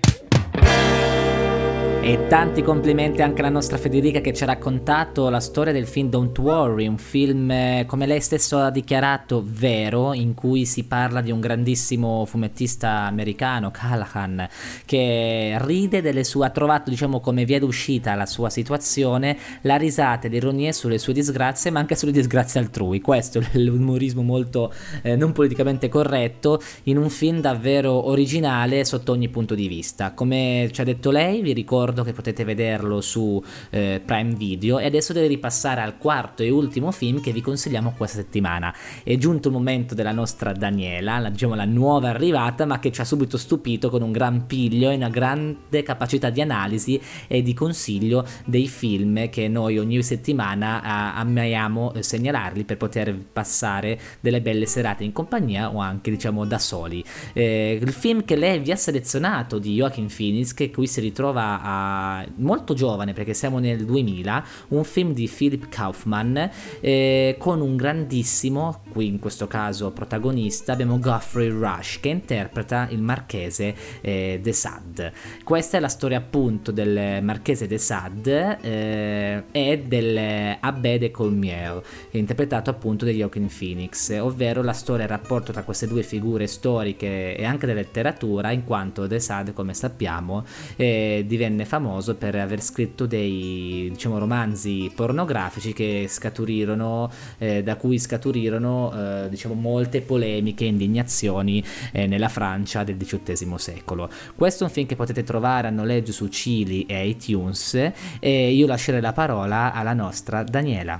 [2.07, 6.07] E tanti complimenti anche alla nostra Federica che ci ha raccontato la storia del film
[6.07, 11.19] Don't Worry, un film eh, come lei stesso ha dichiarato vero, in cui si parla
[11.19, 14.47] di un grandissimo fumettista americano, Callahan,
[14.85, 20.27] che ride delle sue, ha trovato diciamo come via d'uscita alla sua situazione la risata
[20.27, 23.01] e l'ironia sulle sue disgrazie, ma anche sulle disgrazie altrui.
[23.01, 29.27] Questo è l'umorismo molto eh, non politicamente corretto in un film davvero originale sotto ogni
[29.27, 30.13] punto di vista.
[30.13, 34.79] Come ci ha detto lei, vi ricordo ricordo che potete vederlo su eh, Prime Video
[34.79, 38.73] e adesso deve ripassare al quarto e ultimo film che vi consigliamo questa settimana.
[39.03, 43.01] È giunto il momento della nostra Daniela, la, diciamo la nuova arrivata, ma che ci
[43.01, 47.53] ha subito stupito con un gran piglio e una grande capacità di analisi e di
[47.53, 54.65] consiglio dei film che noi ogni settimana a, amiamo segnalarli per poter passare delle belle
[54.65, 57.03] serate in compagnia o anche diciamo da soli.
[57.33, 61.61] Eh, il film che lei vi ha selezionato di Joaquin Phoenix che qui si ritrova
[61.61, 61.86] a
[62.35, 68.81] molto giovane perché siamo nel 2000, un film di Philip Kaufman eh, con un grandissimo,
[68.89, 75.13] qui in questo caso protagonista, abbiamo Geoffrey Rush che interpreta il marchese eh, De Sade.
[75.43, 81.81] Questa è la storia appunto del marchese De Sade eh, e del Abbé de Colmier,
[82.11, 86.47] interpretato appunto da Joaquin Phoenix, ovvero la storia e il rapporto tra queste due figure
[86.47, 90.45] storiche e anche della letteratura, in quanto De Sade, come sappiamo,
[90.75, 97.75] eh, divenne famoso famoso per aver scritto dei diciamo, romanzi pornografici che scaturirono, eh, da
[97.75, 104.09] cui scaturirono eh, diciamo, molte polemiche e indignazioni eh, nella Francia del XVIII secolo.
[104.35, 108.65] Questo è un film che potete trovare a noleggio su Cili e iTunes e io
[108.65, 110.99] lascerei la parola alla nostra Daniela.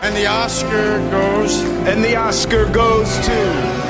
[0.00, 1.60] And the Oscar goes.
[1.86, 3.87] And the Oscar goes to.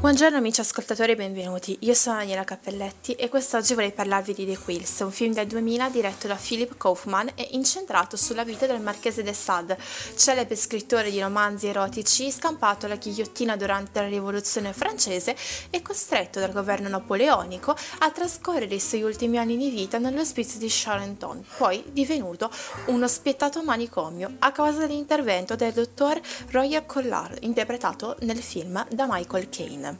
[0.00, 4.56] Buongiorno amici ascoltatori e benvenuti, io sono Daniela Cappelletti e quest'oggi vorrei parlarvi di The
[4.56, 9.24] Quills, un film del 2000 diretto da Philip Kaufman e incentrato sulla vita del marchese
[9.24, 9.76] de Sade,
[10.14, 15.34] celebre scrittore di romanzi erotici scampato alla ghigliottina durante la rivoluzione francese
[15.68, 20.68] e costretto dal governo napoleonico a trascorrere i suoi ultimi anni di vita nell'ospizio di
[20.70, 22.48] Charenton, poi divenuto
[22.86, 26.20] uno spietato manicomio a causa dell'intervento del dottor
[26.52, 29.97] Royer Collard, interpretato nel film da Michael Caine.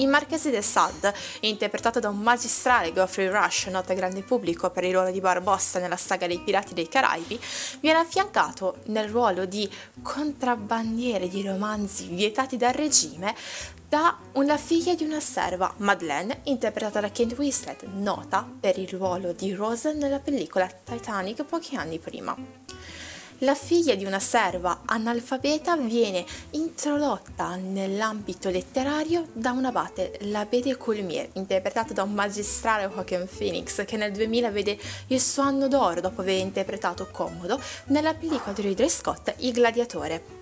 [0.00, 4.84] Il Marchese de Sade, interpretato da un magistrale Geoffrey Rush, noto al grande pubblico per
[4.84, 7.38] il ruolo di Barbossa nella saga dei Pirati dei Caraibi,
[7.80, 13.34] viene affiancato nel ruolo di contrabbandiere di romanzi vietati dal regime
[13.86, 19.32] da una figlia di una serva, Madeleine, interpretata da Kate Winslet, nota per il ruolo
[19.32, 22.34] di Rose nella pellicola Titanic pochi anni prima
[23.40, 30.76] la figlia di una serva analfabeta viene introdotta nell'ambito letterario da un abate, l'abbé de
[30.76, 36.00] Coulmier, interpretato da un magistrale Joaquin Phoenix, che nel 2000 vede il suo anno d'oro
[36.00, 40.39] dopo aver interpretato Comodo nella pellicola di Ridley Scott Il Gladiatore.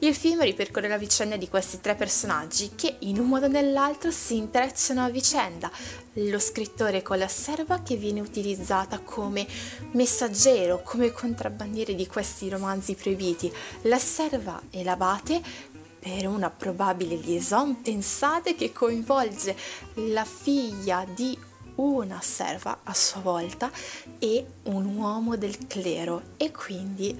[0.00, 4.10] Il film ripercorre la vicenda di questi tre personaggi che in un modo o nell'altro
[4.10, 5.70] si intrecciano a vicenda.
[6.14, 9.46] Lo scrittore con la serva che viene utilizzata come
[9.92, 15.40] messaggero, come contrabbandiere di questi romanzi proibiti, la serva e l'abate
[16.02, 19.56] per una probabile liaison, pensate che coinvolge
[19.94, 21.38] la figlia di
[21.76, 23.70] una serva a sua volta
[24.18, 27.18] e un uomo del clero e quindi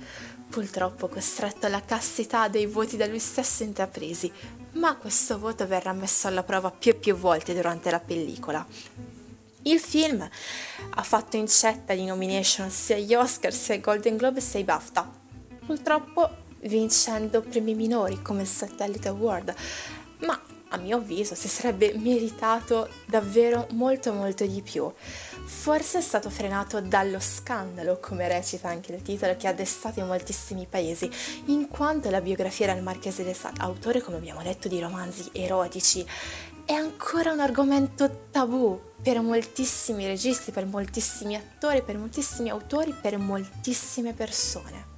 [0.52, 4.30] purtroppo costretto alla castità dei voti da lui stesso intrapresi,
[4.72, 8.64] ma questo voto verrà messo alla prova più e più volte durante la pellicola.
[9.62, 10.28] Il film
[10.90, 15.10] ha fatto incetta di nomination sia agli Oscar sia ai Golden Globe sia ai BAFTA,
[15.64, 16.28] purtroppo
[16.64, 19.54] vincendo premi minori come il Satellite Award,
[20.18, 20.38] ma
[20.68, 24.92] a mio avviso si sarebbe meritato davvero molto molto di più.
[25.44, 30.06] Forse è stato frenato dallo scandalo, come recita anche il titolo, che ha destato in
[30.06, 31.10] moltissimi paesi,
[31.46, 36.04] in quanto la biografia del Marchese de Sade, autore come abbiamo detto di romanzi erotici,
[36.64, 43.18] è ancora un argomento tabù per moltissimi registi, per moltissimi attori, per moltissimi autori, per
[43.18, 44.90] moltissime persone.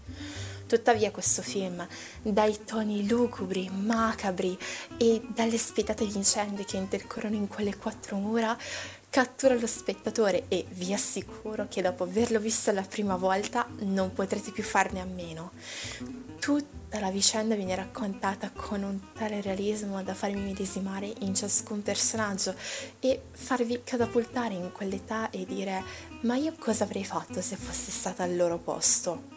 [0.67, 1.87] Tuttavia questo film,
[2.23, 4.59] dai toni lugubri, macabri
[4.97, 8.57] e dalle spietate vicende che intercorrono in quelle quattro mura,
[9.15, 14.51] cattura lo spettatore e vi assicuro che dopo averlo visto la prima volta non potrete
[14.51, 15.53] più farne a meno.
[16.41, 22.57] Tutta la vicenda viene raccontata con un tale realismo da farmi medesimare in ciascun personaggio
[22.99, 25.81] e farvi catapultare in quell'età e dire
[26.23, 29.31] ma io cosa avrei fatto se fossi stata al loro posto?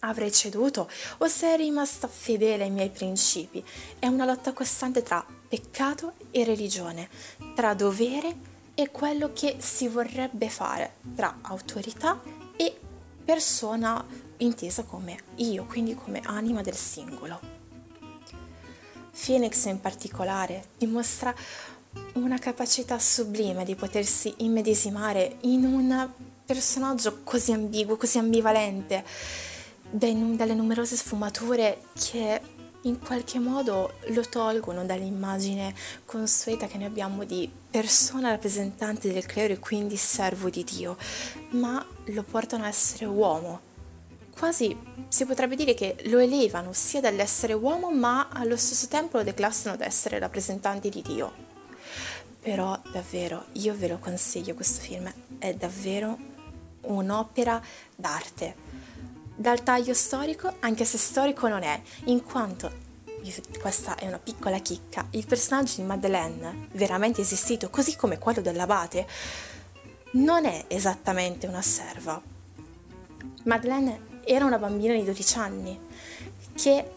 [0.00, 3.64] avrei ceduto o sarei rimasta fedele ai miei principi.
[3.98, 7.08] È una lotta costante tra peccato e religione,
[7.56, 12.20] tra dovere e quello che si vorrebbe fare, tra autorità
[12.56, 12.78] e
[13.24, 14.04] persona
[14.36, 17.40] intesa come io, quindi come anima del singolo.
[19.18, 21.34] Phoenix in particolare dimostra
[22.12, 26.10] una capacità sublime di potersi immedesimare in un
[26.44, 29.02] personaggio così ambiguo, così ambivalente,
[29.88, 32.40] dalle numerose sfumature che
[32.82, 35.74] in qualche modo lo tolgono dall'immagine
[36.04, 40.96] consueta che noi abbiamo di persona rappresentante del clero e quindi servo di Dio,
[41.50, 43.60] ma lo portano a essere uomo.
[44.30, 44.74] Quasi
[45.08, 49.76] si potrebbe dire che lo elevano sia dall'essere uomo, ma allo stesso tempo lo declassano
[49.76, 51.30] da essere rappresentanti di Dio.
[52.40, 56.16] Però davvero, io ve lo consiglio questo film, è davvero
[56.80, 57.60] un'opera
[57.94, 58.54] d'arte.
[59.36, 62.85] Dal taglio storico, anche se storico non è, in quanto,
[63.60, 69.06] questa è una piccola chicca, il personaggio di Madeleine, veramente esistito, così come quello dell'abate,
[70.12, 72.20] non è esattamente una serva.
[73.44, 75.78] Madeleine era una bambina di 12 anni
[76.54, 76.90] che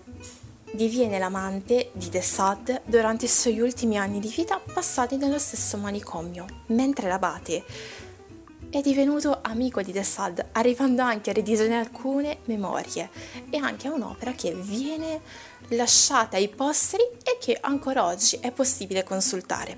[0.71, 5.77] diviene l'amante di De Sade durante i suoi ultimi anni di vita passati nello stesso
[5.77, 7.63] manicomio, mentre l'abate
[8.69, 13.09] è divenuto amico di De Sade, arrivando anche a redigere alcune memorie
[13.49, 15.21] e anche a un'opera che viene
[15.69, 19.77] lasciata ai posteri e che ancora oggi è possibile consultare.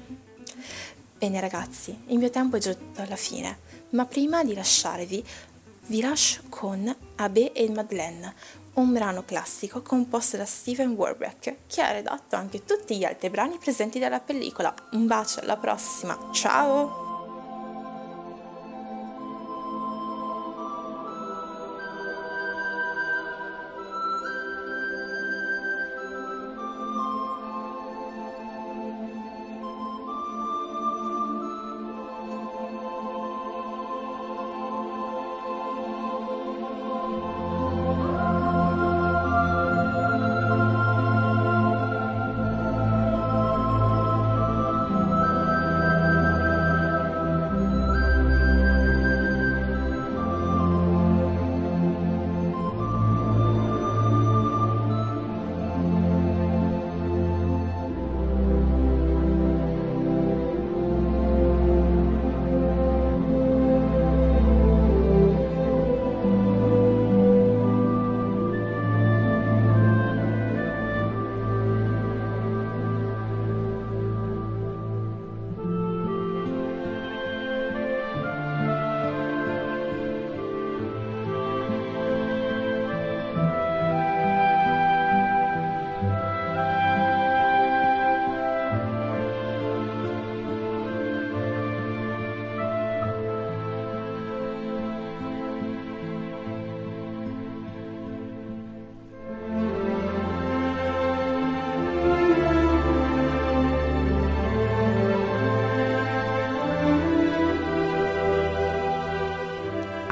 [1.18, 5.24] Bene ragazzi, il mio tempo è giunto alla fine, ma prima di lasciarvi
[5.88, 8.34] vi lascio con Abe e Madeleine,
[8.76, 13.58] un brano classico composto da Steven Warbeck, che ha redatto anche tutti gli altri brani
[13.58, 14.74] presenti nella pellicola.
[14.92, 17.11] Un bacio, alla prossima, ciao!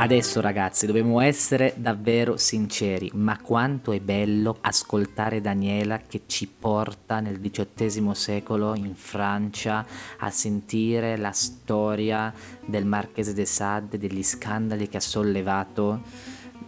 [0.01, 7.19] Adesso ragazzi dobbiamo essere davvero sinceri, ma quanto è bello ascoltare Daniela che ci porta
[7.19, 9.85] nel XVIII secolo in Francia
[10.19, 12.33] a sentire la storia
[12.65, 16.01] del Marchese de Sade, degli scandali che ha sollevato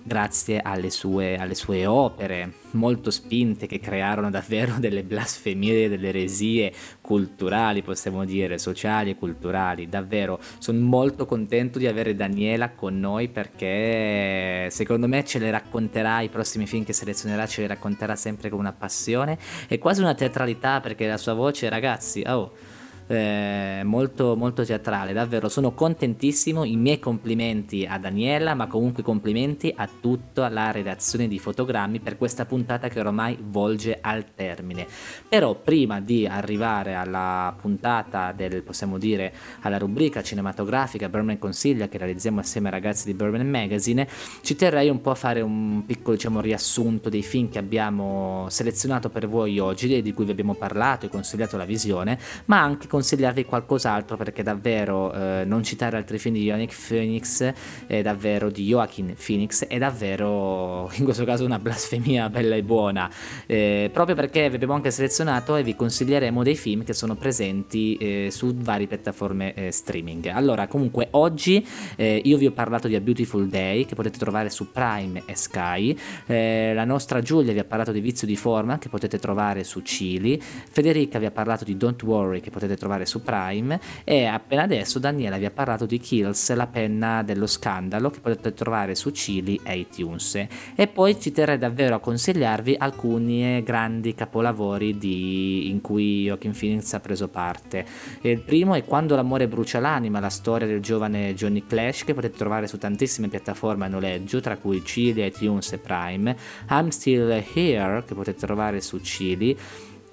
[0.04, 6.72] grazie alle sue, alle sue, opere molto spinte che crearono davvero delle blasfemie, delle eresie
[7.02, 9.90] culturali, possiamo dire, sociali e culturali.
[9.90, 16.22] Davvero sono molto contento di avere Daniela con noi perché secondo me ce le racconterà,
[16.22, 19.38] i prossimi film che selezionerà ce li racconterà sempre con una passione
[19.68, 22.71] e quasi una teatralità perché la sua voce, ragazzi, oh
[23.12, 29.74] eh, molto, molto teatrale, davvero sono contentissimo, i miei complimenti a Daniela, ma comunque complimenti
[29.76, 34.88] a tutta la redazione di fotogrammi per questa puntata che ormai volge al termine.
[35.28, 41.98] Però prima di arrivare alla puntata del, possiamo dire, alla rubrica cinematografica Berman Consiglia che
[41.98, 44.08] realizziamo assieme ai ragazzi di Berman Magazine,
[44.42, 49.10] ci terrei un po' a fare un piccolo diciamo, riassunto dei film che abbiamo selezionato
[49.10, 52.88] per voi oggi e di cui vi abbiamo parlato e consigliato la visione, ma anche
[52.88, 57.54] con consigliarvi qualcos'altro perché davvero eh, non citare altri film di Joaquin Phoenix
[57.88, 63.10] è davvero di Joaquin Phoenix è davvero in questo caso una blasfemia bella e buona.
[63.48, 67.98] Eh, proprio perché vi abbiamo anche selezionato e vi consiglieremo dei film che sono presenti
[67.98, 70.28] eh, su varie piattaforme eh, streaming.
[70.28, 74.52] Allora comunque oggi eh, io vi ho parlato di A Beautiful Day che potete trovare
[74.52, 75.98] su Prime e Sky.
[76.28, 79.80] Eh, la nostra Giulia vi ha parlato di Vizio di Forma che potete trovare su
[79.82, 80.40] Cili.
[80.40, 85.00] Federica vi ha parlato di Don't Worry che potete trovare su Prime e appena adesso
[85.00, 89.60] Daniela vi ha parlato di Kills, la penna dello scandalo che potete trovare su Cili
[89.64, 90.46] e iTunes.
[90.76, 95.70] E poi ci terrei davvero a consigliarvi alcuni grandi capolavori di...
[95.70, 97.86] in cui Joaquin Phoenix ha preso parte.
[98.22, 102.38] Il primo è Quando l'amore brucia l'anima, la storia del giovane Johnny Clash che potete
[102.38, 106.36] trovare su tantissime piattaforme a noleggio tra cui Cili, iTunes e Prime,
[106.70, 109.58] I'm Still Here che potete trovare su Cili,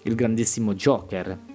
[0.02, 1.47] il grandissimo Joker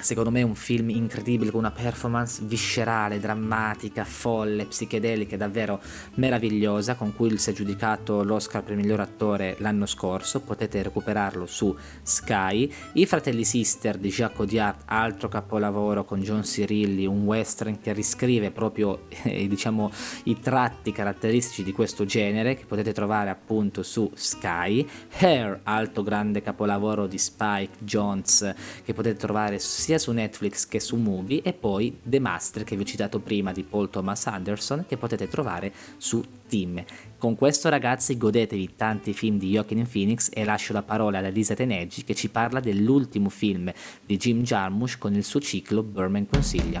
[0.00, 5.80] Secondo me è un film incredibile con una performance viscerale, drammatica, folle, psichedelica davvero
[6.14, 11.76] meravigliosa con cui si è giudicato l'Oscar per miglior attore l'anno scorso, potete recuperarlo su
[12.02, 12.72] Sky.
[12.92, 18.52] I Fratelli Sister di Jacques Audiard, altro capolavoro con John Cirilli, un western che riscrive
[18.52, 19.90] proprio eh, diciamo,
[20.24, 24.86] i tratti caratteristici di questo genere che potete trovare appunto su Sky.
[25.18, 30.80] Hair, altro grande capolavoro di Spike Jones che potete trovare sia sia su Netflix che
[30.80, 34.84] su Movie e poi The Master che vi ho citato prima di Paul Thomas Anderson
[34.86, 36.84] che potete trovare su Team.
[37.16, 41.54] Con questo ragazzi godetevi tanti film di Joaquin Phoenix e lascio la parola ad Elisa
[41.54, 43.72] Teneggi che ci parla dell'ultimo film
[44.04, 46.80] di Jim Jarmusch con il suo ciclo Berman consiglia.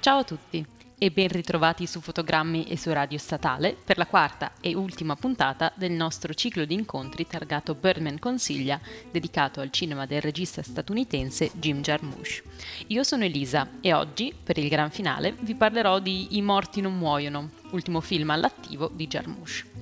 [0.00, 0.75] Ciao a tutti!
[0.98, 5.72] E ben ritrovati su Fotogrammi e su Radio Statale per la quarta e ultima puntata
[5.74, 8.80] del nostro ciclo di incontri targato Birdman Consiglia,
[9.10, 12.42] dedicato al cinema del regista statunitense Jim Jarmusch.
[12.88, 16.96] Io sono Elisa e oggi, per il gran finale, vi parlerò di I morti non
[16.96, 19.76] muoiono, ultimo film all'attivo di Jarmusch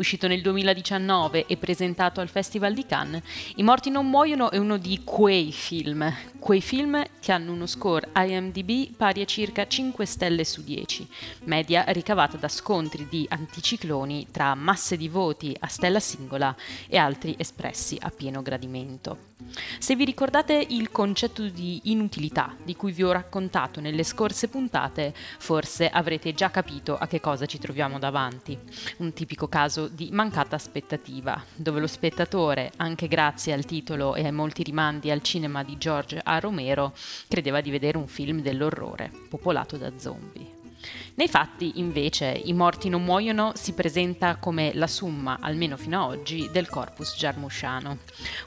[0.00, 3.22] uscito nel 2019 e presentato al Festival di Cannes,
[3.56, 8.08] I morti non muoiono è uno di quei film, quei film che hanno uno score
[8.16, 11.06] IMDb pari a circa 5 stelle su 10,
[11.44, 16.56] media ricavata da scontri di anticicloni tra masse di voti a stella singola
[16.88, 19.28] e altri espressi a pieno gradimento.
[19.78, 25.14] Se vi ricordate il concetto di inutilità di cui vi ho raccontato nelle scorse puntate,
[25.38, 28.56] forse avrete già capito a che cosa ci troviamo davanti.
[28.98, 34.32] Un tipico caso di mancata aspettativa, dove lo spettatore, anche grazie al titolo e ai
[34.32, 36.38] molti rimandi al cinema di George A.
[36.38, 36.94] Romero,
[37.28, 40.59] credeva di vedere un film dell'orrore, popolato da zombie.
[41.14, 46.10] Nei fatti, invece, I morti non muoiono si presenta come la summa, almeno fino ad
[46.10, 47.98] oggi, del corpus giarmusciano.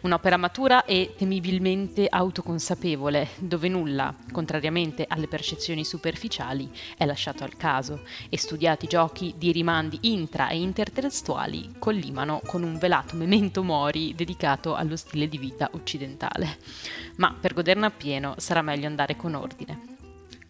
[0.02, 8.02] Un'opera matura e temibilmente autoconsapevole, dove nulla, contrariamente alle percezioni superficiali, è lasciato al caso,
[8.30, 14.74] e studiati giochi di rimandi intra e intertestuali collimano con un velato memento mori dedicato
[14.74, 16.58] allo stile di vita occidentale.
[17.18, 19.93] Ma per goderne appieno sarà meglio andare con ordine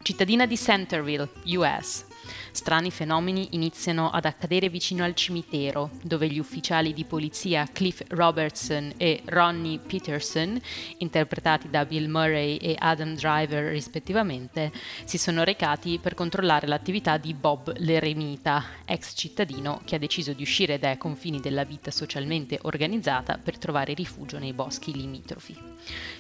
[0.04, 2.06] cittadina di Centerville, US.
[2.52, 8.94] Strani fenomeni iniziano ad accadere vicino al cimitero, dove gli ufficiali di polizia Cliff Robertson
[8.98, 10.60] e Ronnie Peterson,
[10.98, 14.72] interpretati da Bill Murray e Adam Driver rispettivamente,
[15.04, 20.44] si sono recati per controllare l'attività di Bob l'eremita, ex cittadino che ha deciso di
[20.44, 25.58] uscire dai confini della vita socialmente organizzata per trovare rifugio nei boschi limitrofi.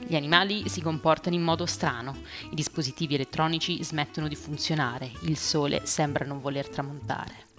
[0.05, 2.17] Gli animali si comportano in modo strano,
[2.51, 7.51] i dispositivi elettronici smettono di funzionare, il sole sembra non voler tramontare.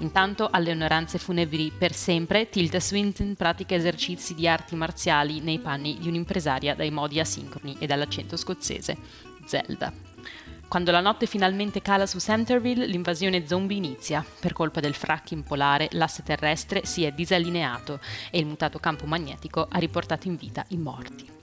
[0.00, 5.98] Intanto, alle onoranze funebri per sempre, Tilda Swinton pratica esercizi di arti marziali nei panni
[5.98, 8.96] di un'impresaria dai modi asincroni e dall'accento scozzese,
[9.44, 9.92] Zelda.
[10.68, 14.24] Quando la notte finalmente cala su Centerville, l'invasione zombie inizia.
[14.40, 19.66] Per colpa del fracking polare, l'asse terrestre si è disallineato e il mutato campo magnetico
[19.68, 21.41] ha riportato in vita i morti.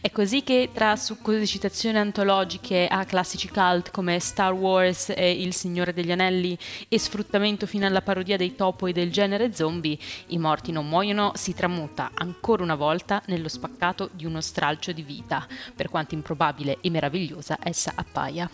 [0.00, 5.52] È così che tra succose citazioni antologiche a classici cult come Star Wars e Il
[5.52, 6.56] Signore degli Anelli
[6.88, 9.98] e sfruttamento fino alla parodia dei topo e del genere zombie,
[10.28, 15.02] I morti non muoiono si tramuta ancora una volta nello spaccato di uno stralcio di
[15.02, 18.48] vita, per quanto improbabile e meravigliosa essa appaia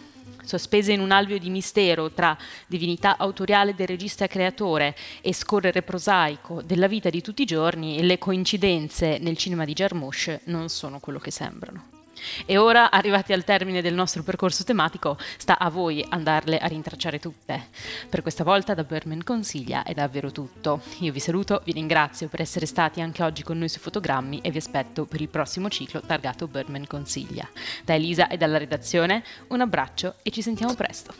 [0.44, 2.36] sospese in un alveo di mistero tra
[2.66, 8.18] divinità autoriale del regista creatore e scorrere prosaico della vita di tutti i giorni, le
[8.18, 11.99] coincidenze nel cinema di Jarmusch non sono quello che sembrano.
[12.46, 17.18] E ora, arrivati al termine del nostro percorso tematico, sta a voi andarle a rintracciare
[17.18, 17.68] tutte.
[18.08, 20.80] Per questa volta da Berman Consiglia è davvero tutto.
[21.00, 24.50] Io vi saluto, vi ringrazio per essere stati anche oggi con noi su Fotogrammi e
[24.50, 27.48] vi aspetto per il prossimo ciclo targato Berman Consiglia.
[27.84, 31.12] Da Elisa e dalla redazione un abbraccio e ci sentiamo presto.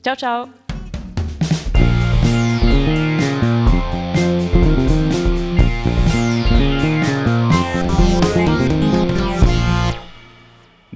[0.00, 0.65] Ciao ciao!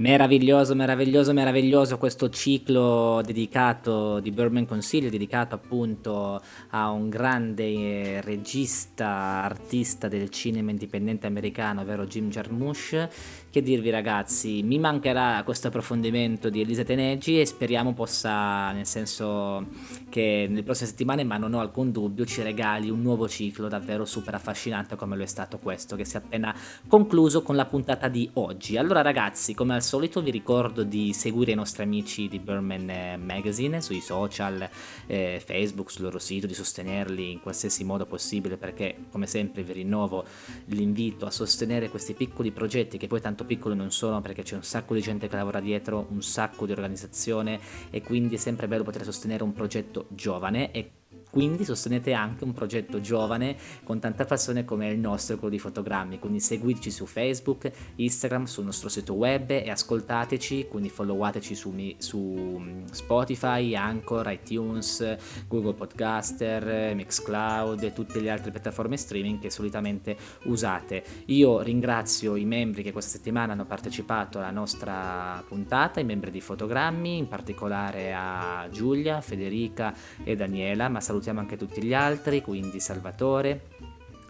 [0.01, 8.21] Meraviglioso, meraviglioso, meraviglioso questo ciclo dedicato di Birdman Consiglio, dedicato appunto a un grande eh,
[8.21, 13.09] regista, artista del cinema indipendente americano, ovvero Jim Jarmusch.
[13.51, 19.67] Che dirvi ragazzi, mi mancherà questo approfondimento di Elisa Teneggi e speriamo possa, nel senso
[20.09, 24.05] che nelle prossime settimane, ma non ho alcun dubbio, ci regali un nuovo ciclo davvero
[24.05, 26.55] super affascinante come lo è stato questo, che si è appena
[26.87, 28.77] concluso con la puntata di oggi.
[28.77, 33.17] Allora ragazzi, come al solito vi ricordo di seguire i nostri amici di Berman eh,
[33.17, 34.69] Magazine sui social,
[35.07, 39.73] eh, Facebook, sul loro sito, di sostenerli in qualsiasi modo possibile perché come sempre vi
[39.73, 40.23] rinnovo
[40.65, 44.63] l'invito a sostenere questi piccoli progetti che poi tanto piccoli non sono perché c'è un
[44.63, 48.83] sacco di gente che lavora dietro, un sacco di organizzazione e quindi è sempre bello
[48.83, 50.91] poter sostenere un progetto giovane e
[51.31, 56.19] quindi sostenete anche un progetto giovane con tanta passione come il nostro, quello di fotogrammi.
[56.19, 62.19] Quindi seguiteci su Facebook, Instagram, sul nostro sito web e ascoltateci, quindi followateci su, su
[62.59, 65.17] mm, Spotify, Anchor, iTunes,
[65.47, 71.03] Google Podcaster, Mixcloud e tutte le altre piattaforme streaming che solitamente usate.
[71.27, 76.41] Io ringrazio i membri che questa settimana hanno partecipato alla nostra puntata, i membri di
[76.41, 82.41] Fotogrammi, in particolare a Giulia, Federica e Daniela, ma saluto salutiamo anche tutti gli altri,
[82.41, 83.67] quindi Salvatore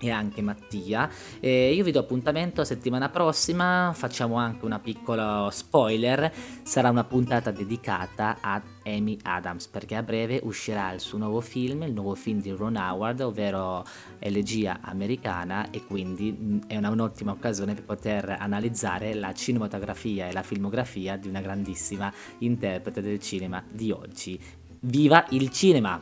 [0.03, 1.09] e anche Mattia.
[1.39, 6.33] E io vi do appuntamento settimana prossima, facciamo anche una piccola spoiler,
[6.63, 11.83] sarà una puntata dedicata a Amy Adams perché a breve uscirà il suo nuovo film,
[11.83, 13.85] il nuovo film di Ron Howard, ovvero
[14.17, 20.43] Elegia americana e quindi è una, un'ottima occasione per poter analizzare la cinematografia e la
[20.43, 24.39] filmografia di una grandissima interprete del cinema di oggi.
[24.83, 26.01] Viva il cinema!